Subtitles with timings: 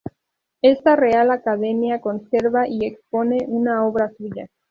[0.63, 4.47] Esta Real Academia conserva y expone una obra suya.